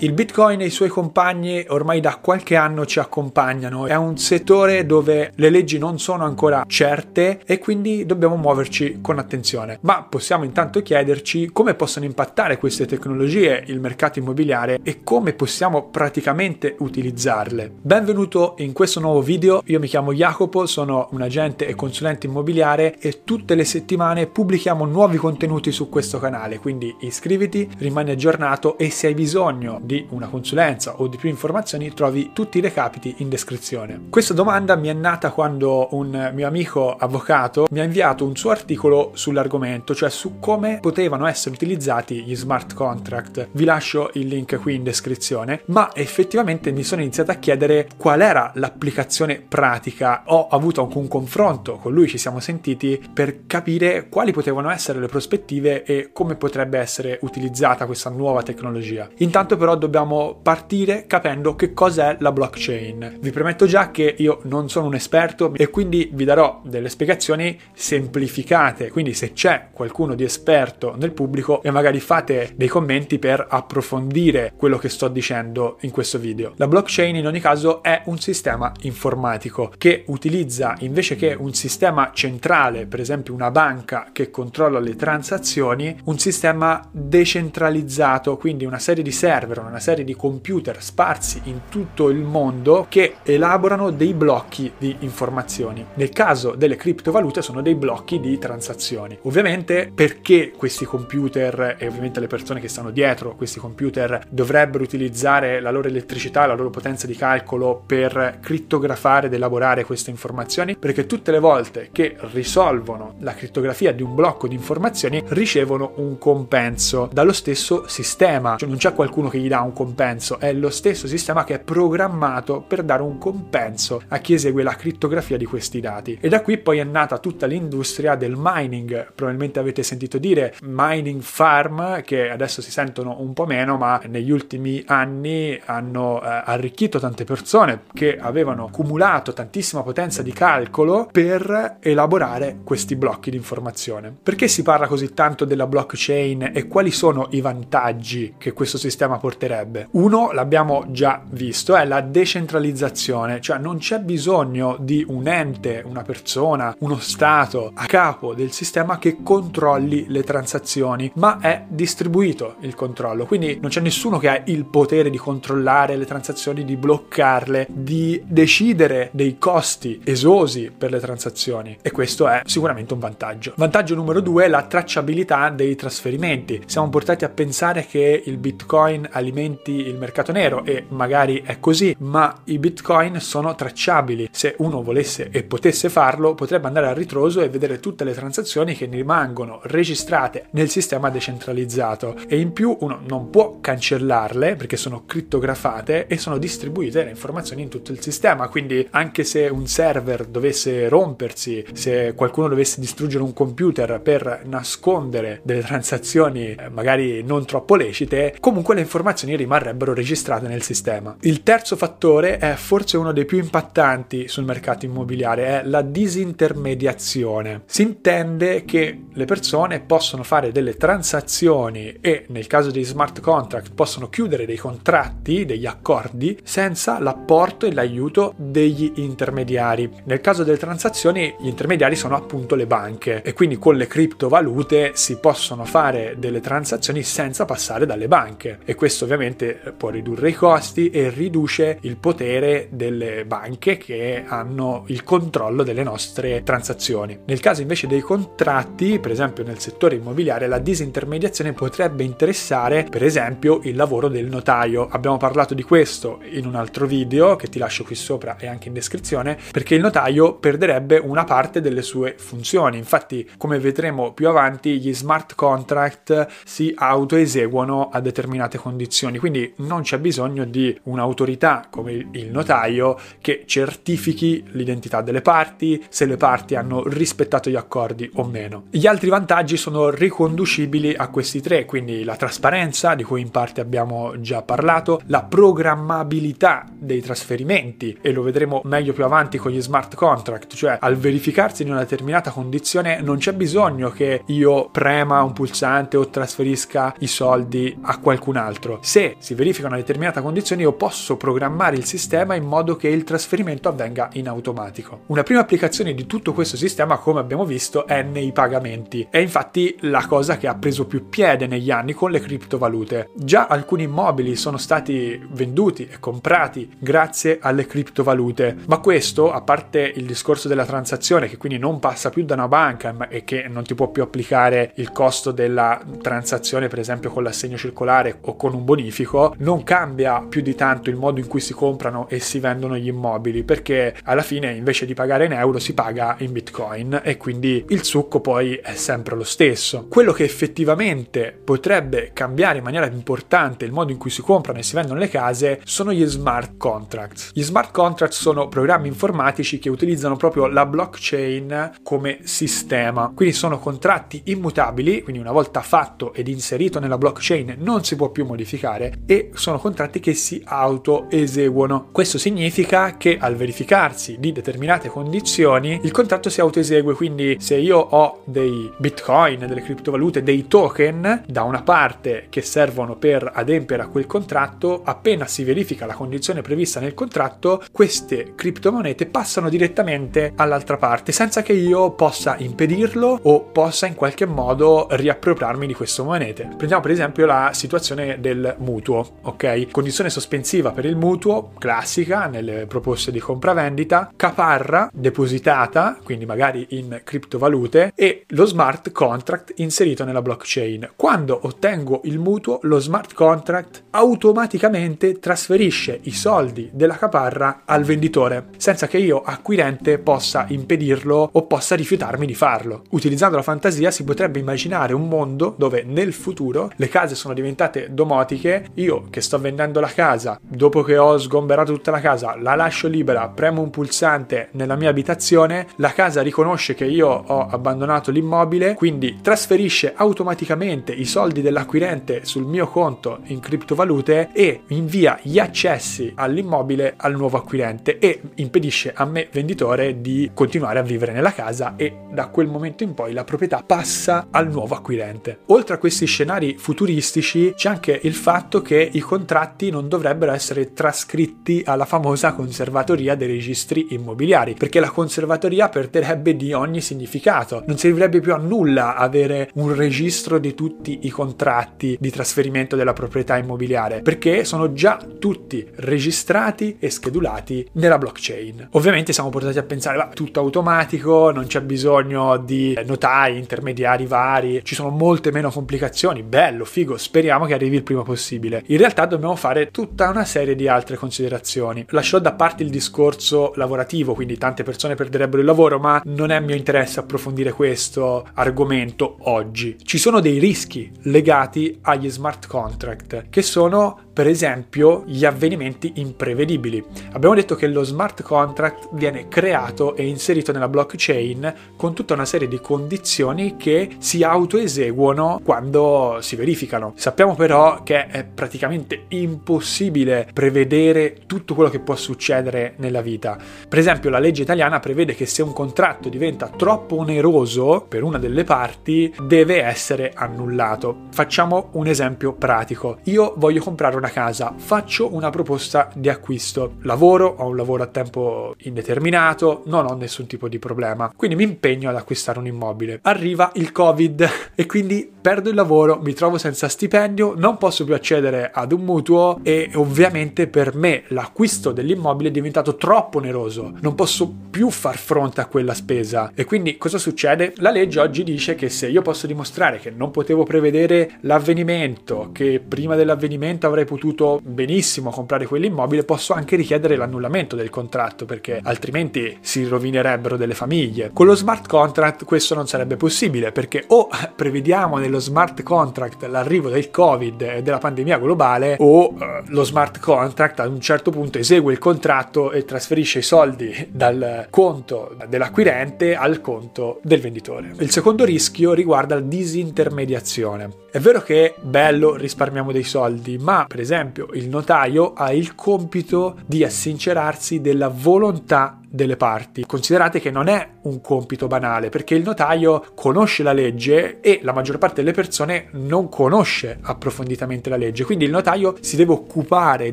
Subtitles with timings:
[0.00, 4.86] Il Bitcoin e i suoi compagni ormai da qualche anno ci accompagnano, è un settore
[4.86, 9.78] dove le leggi non sono ancora certe e quindi dobbiamo muoverci con attenzione.
[9.80, 15.88] Ma possiamo intanto chiederci come possono impattare queste tecnologie il mercato immobiliare e come possiamo
[15.88, 17.68] praticamente utilizzarle.
[17.82, 23.00] Benvenuto in questo nuovo video, io mi chiamo Jacopo, sono un agente e consulente immobiliare
[23.00, 28.90] e tutte le settimane pubblichiamo nuovi contenuti su questo canale, quindi iscriviti, rimani aggiornato e
[28.90, 33.30] se hai bisogno di una consulenza o di più informazioni trovi tutti i recapiti in
[33.30, 34.02] descrizione.
[34.10, 38.50] Questa domanda mi è nata quando un mio amico avvocato mi ha inviato un suo
[38.50, 43.48] articolo sull'argomento, cioè su come potevano essere utilizzati gli smart contract.
[43.52, 48.20] Vi lascio il link qui in descrizione, ma effettivamente mi sono iniziato a chiedere qual
[48.20, 50.24] era l'applicazione pratica.
[50.26, 55.00] Ho avuto anche un confronto con lui, ci siamo sentiti per capire quali potevano essere
[55.00, 59.08] le prospettive e come potrebbe essere utilizzata questa nuova tecnologia.
[59.16, 63.18] Intanto però dobbiamo partire capendo che cos'è la blockchain.
[63.20, 67.58] Vi premetto già che io non sono un esperto e quindi vi darò delle spiegazioni
[67.72, 73.46] semplificate, quindi se c'è qualcuno di esperto nel pubblico e magari fate dei commenti per
[73.48, 76.52] approfondire quello che sto dicendo in questo video.
[76.56, 82.10] La blockchain in ogni caso è un sistema informatico che utilizza invece che un sistema
[82.12, 89.02] centrale, per esempio una banca che controlla le transazioni, un sistema decentralizzato, quindi una serie
[89.02, 94.72] di server, una serie di computer sparsi in tutto il mondo che elaborano dei blocchi
[94.78, 95.84] di informazioni.
[95.94, 99.18] Nel caso delle criptovalute sono dei blocchi di transazioni.
[99.22, 105.60] Ovviamente perché questi computer e ovviamente le persone che stanno dietro questi computer dovrebbero utilizzare
[105.60, 110.76] la loro elettricità, la loro potenza di calcolo per crittografare ed elaborare queste informazioni?
[110.76, 116.18] Perché tutte le volte che risolvono la crittografia di un blocco di informazioni ricevono un
[116.18, 120.70] compenso dallo stesso sistema, cioè non c'è qualcuno che gli dà un compenso, è lo
[120.70, 125.44] stesso sistema che è programmato per dare un compenso a chi esegue la crittografia di
[125.44, 126.18] questi dati.
[126.20, 131.20] E da qui poi è nata tutta l'industria del mining, probabilmente avete sentito dire mining
[131.20, 136.98] farm che adesso si sentono un po' meno, ma negli ultimi anni hanno eh, arricchito
[136.98, 144.14] tante persone che avevano accumulato tantissima potenza di calcolo per elaborare questi blocchi di informazione.
[144.22, 149.18] Perché si parla così tanto della blockchain e quali sono i vantaggi che questo sistema
[149.48, 149.88] porterebbe?
[149.92, 156.02] Uno, l'abbiamo già visto, è la decentralizzazione, cioè non c'è bisogno di un ente, una
[156.02, 162.74] persona, uno stato a capo del sistema che controlli le transazioni, ma è distribuito il
[162.74, 167.66] controllo, quindi non c'è nessuno che ha il potere di controllare le transazioni, di bloccarle,
[167.70, 173.54] di decidere dei costi esosi per le transazioni e questo è sicuramente un vantaggio.
[173.56, 176.62] Vantaggio numero due è la tracciabilità dei trasferimenti.
[176.66, 181.94] Siamo portati a pensare che il Bitcoin alimenti il mercato nero e magari è così,
[182.00, 184.28] ma i Bitcoin sono tracciabili.
[184.32, 188.74] Se uno volesse e potesse farlo, potrebbe andare a ritroso e vedere tutte le transazioni
[188.74, 195.04] che rimangono registrate nel sistema decentralizzato e in più uno non può cancellarle perché sono
[195.06, 198.48] crittografate e sono distribuite le informazioni in tutto il sistema.
[198.48, 205.40] Quindi anche se un server dovesse rompersi, se qualcuno dovesse distruggere un computer per nascondere
[205.42, 211.16] delle transazioni eh, magari non troppo lecite, comunque le informazioni rimarrebbero registrate nel sistema.
[211.20, 217.62] Il terzo fattore è forse uno dei più impattanti sul mercato immobiliare, è la disintermediazione.
[217.66, 223.72] Si intende che le persone possono fare delle transazioni e nel caso dei smart contract
[223.74, 229.90] possono chiudere dei contratti, degli accordi senza l'apporto e l'aiuto degli intermediari.
[230.04, 234.92] Nel caso delle transazioni gli intermediari sono appunto le banche e quindi con le criptovalute
[234.94, 240.34] si possono fare delle transazioni senza passare dalle banche e questo ovviamente può ridurre i
[240.34, 247.18] costi e riduce il potere delle banche che hanno il controllo delle nostre transazioni.
[247.24, 253.02] Nel caso invece dei contratti, per esempio nel settore immobiliare, la disintermediazione potrebbe interessare per
[253.02, 254.88] esempio il lavoro del notaio.
[254.90, 258.68] Abbiamo parlato di questo in un altro video che ti lascio qui sopra e anche
[258.68, 262.76] in descrizione perché il notaio perderebbe una parte delle sue funzioni.
[262.76, 269.82] Infatti, come vedremo più avanti, gli smart contract si autoeseguono a determinate condizioni, quindi non
[269.82, 276.54] c'è bisogno di un'autorità come il notaio che certifichi l'identità delle parti, se le parti
[276.54, 278.64] hanno rispettato gli accordi o meno.
[278.70, 283.60] Gli altri vantaggi sono riconducibili a questi tre, quindi la trasparenza di cui in parte
[283.60, 289.60] abbiamo già parlato, la programmabilità dei trasferimenti e lo vedremo meglio più avanti con gli
[289.60, 295.22] smart contract, cioè al verificarsi di una determinata condizione non c'è bisogno che io prema
[295.22, 298.78] un pulsante o trasferisca i soldi a qualcun altro.
[298.88, 303.04] Se si verifica una determinata condizione io posso programmare il sistema in modo che il
[303.04, 305.00] trasferimento avvenga in automatico.
[305.08, 309.06] Una prima applicazione di tutto questo sistema, come abbiamo visto, è nei pagamenti.
[309.10, 313.10] È infatti la cosa che ha preso più piede negli anni con le criptovalute.
[313.14, 319.80] Già alcuni immobili sono stati venduti e comprati grazie alle criptovalute, ma questo, a parte
[319.80, 323.64] il discorso della transazione che quindi non passa più da una banca e che non
[323.64, 328.54] ti può più applicare il costo della transazione per esempio con l'assegno circolare o con
[328.54, 332.38] un bonifico, non cambia più di tanto il modo in cui si comprano e si
[332.38, 337.00] vendono gli immobili perché alla fine invece di pagare in euro si paga in bitcoin
[337.02, 339.86] e quindi il succo poi è sempre lo stesso.
[339.88, 344.62] Quello che effettivamente potrebbe cambiare in maniera importante il modo in cui si comprano e
[344.62, 347.32] si vendono le case sono gli smart contracts.
[347.34, 353.58] Gli smart contracts sono programmi informatici che utilizzano proprio la blockchain come sistema, quindi sono
[353.58, 358.67] contratti immutabili, quindi una volta fatto ed inserito nella blockchain non si può più modificare
[359.06, 361.88] e sono contratti che si auto eseguono.
[361.90, 367.56] Questo significa che al verificarsi di determinate condizioni il contratto si auto esegue, quindi se
[367.56, 373.82] io ho dei bitcoin, delle criptovalute, dei token da una parte che servono per adempiere
[373.82, 380.32] a quel contratto, appena si verifica la condizione prevista nel contratto, queste criptomonete passano direttamente
[380.36, 386.02] all'altra parte senza che io possa impedirlo o possa in qualche modo riappropriarmi di queste
[386.02, 386.48] monete.
[386.56, 389.70] Prendiamo per esempio la situazione del mutuo, ok?
[389.70, 397.00] Condizione sospensiva per il mutuo, classica nelle proposte di compravendita, caparra depositata, quindi magari in
[397.04, 400.92] criptovalute, e lo smart contract inserito nella blockchain.
[400.96, 408.48] Quando ottengo il mutuo, lo smart contract automaticamente trasferisce i soldi della caparra al venditore,
[408.56, 412.82] senza che io, acquirente, possa impedirlo o possa rifiutarmi di farlo.
[412.90, 417.88] Utilizzando la fantasia si potrebbe immaginare un mondo dove nel futuro le case sono diventate
[417.90, 422.54] domotiche, io che sto vendendo la casa, dopo che ho sgomberato tutta la casa, la
[422.54, 428.10] lascio libera, premo un pulsante nella mia abitazione, la casa riconosce che io ho abbandonato
[428.10, 435.38] l'immobile, quindi trasferisce automaticamente i soldi dell'acquirente sul mio conto in criptovalute e invia gli
[435.38, 441.32] accessi all'immobile al nuovo acquirente e impedisce a me venditore di continuare a vivere nella
[441.32, 445.40] casa e da quel momento in poi la proprietà passa al nuovo acquirente.
[445.46, 450.72] Oltre a questi scenari futuristici c'è anche il fatto che i contratti non dovrebbero essere
[450.72, 457.64] trascritti alla famosa conservatoria dei registri immobiliari, perché la conservatoria perderebbe di ogni significato.
[457.66, 462.92] Non servirebbe più a nulla avere un registro di tutti i contratti di trasferimento della
[462.92, 468.68] proprietà immobiliare, perché sono già tutti registrati e schedulati nella blockchain.
[468.72, 474.60] Ovviamente siamo portati a pensare, va, tutto automatico, non c'è bisogno di notai, intermediari vari,
[474.62, 478.17] ci sono molte meno complicazioni, bello, figo, speriamo che arrivi il prima possibile.
[478.66, 481.84] In realtà dobbiamo fare tutta una serie di altre considerazioni.
[481.90, 486.40] Lascio da parte il discorso lavorativo, quindi tante persone perderebbero il lavoro, ma non è
[486.40, 489.76] mio interesse approfondire questo argomento oggi.
[489.82, 496.84] Ci sono dei rischi legati agli smart contract che sono per esempio gli avvenimenti imprevedibili.
[497.12, 502.24] Abbiamo detto che lo smart contract viene creato e inserito nella blockchain con tutta una
[502.24, 506.94] serie di condizioni che si autoeseguono quando si verificano.
[506.96, 513.36] Sappiamo però che è praticamente impossibile prevedere tutto quello che può succedere nella vita.
[513.68, 518.18] Per esempio la legge italiana prevede che se un contratto diventa troppo oneroso per una
[518.18, 521.06] delle parti deve essere annullato.
[521.10, 522.98] Facciamo un esempio pratico.
[523.04, 527.86] Io voglio comprare una casa, faccio una proposta di acquisto, lavoro, ho un lavoro a
[527.86, 533.00] tempo indeterminato, non ho nessun tipo di problema, quindi mi impegno ad acquistare un immobile.
[533.02, 537.92] Arriva il Covid e quindi perdo il lavoro, mi trovo senza stipendio, non posso più
[537.92, 543.94] accedere ad un mutuo e ovviamente per me l'acquisto dell'immobile è diventato troppo oneroso, non
[543.94, 547.52] posso più far fronte a quella spesa e quindi cosa succede?
[547.56, 552.58] La legge oggi dice che se io posso dimostrare che non potevo prevedere l'avvenimento, che
[552.66, 559.36] prima dell'avvenimento avrei potuto benissimo comprare quell'immobile, posso anche richiedere l'annullamento del contratto perché altrimenti
[559.42, 561.10] si rovinerebbero delle famiglie.
[561.12, 566.22] Con lo smart contract questo non sarebbe possibile perché o prevediamo nello lo smart contract
[566.24, 571.10] l'arrivo del covid e della pandemia globale o eh, lo smart contract ad un certo
[571.10, 577.72] punto esegue il contratto e trasferisce i soldi dal conto dell'acquirente al conto del venditore.
[577.78, 580.86] Il secondo rischio riguarda la disintermediazione.
[580.90, 586.36] È vero che bello, risparmiamo dei soldi, ma per esempio il notaio ha il compito
[586.46, 589.64] di assincerarsi della volontà delle parti.
[589.66, 594.52] Considerate che non è un compito banale perché il notaio conosce la legge e la
[594.52, 599.92] maggior parte delle persone non conosce approfonditamente la legge, quindi il notaio si deve occupare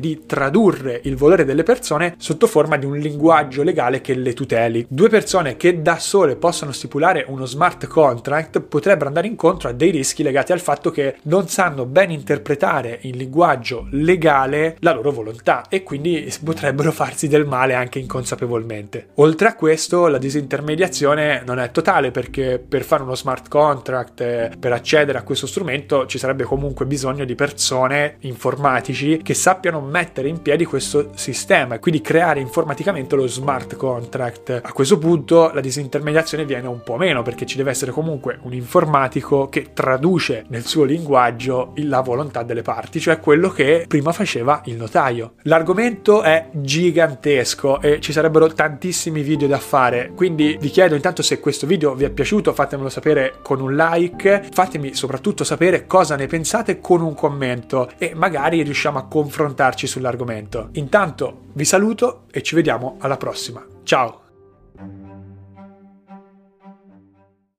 [0.00, 4.86] di tradurre il volere delle persone sotto forma di un linguaggio legale che le tuteli.
[4.88, 9.90] Due persone che da sole possono stipulare uno smart contract potrebbero andare incontro a dei
[9.90, 15.66] rischi legati al fatto che non sanno ben interpretare in linguaggio legale la loro volontà
[15.68, 19.08] e quindi potrebbero farsi del male anche inconsapevolmente niente.
[19.16, 24.50] Oltre a questo, la disintermediazione non è totale perché per fare uno smart contract, eh,
[24.58, 30.28] per accedere a questo strumento, ci sarebbe comunque bisogno di persone informatici che sappiano mettere
[30.28, 34.60] in piedi questo sistema e quindi creare informaticamente lo smart contract.
[34.62, 38.52] A questo punto la disintermediazione viene un po' meno perché ci deve essere comunque un
[38.52, 44.62] informatico che traduce nel suo linguaggio la volontà delle parti, cioè quello che prima faceva
[44.66, 45.34] il notaio.
[45.42, 51.22] L'argomento è gigantesco e ci sarebbero tanti tantissimi video da fare, quindi vi chiedo intanto
[51.22, 56.14] se questo video vi è piaciuto, fatemelo sapere con un like, fatemi soprattutto sapere cosa
[56.14, 60.68] ne pensate con un commento e magari riusciamo a confrontarci sull'argomento.
[60.72, 63.64] Intanto vi saluto e ci vediamo alla prossima.
[63.82, 64.25] Ciao!